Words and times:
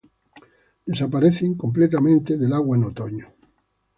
Desaparecen 0.87 1.53
completamente 1.53 2.35
del 2.35 2.53
agua 2.53 2.75
en 2.75 2.85
otoño. 2.85 3.35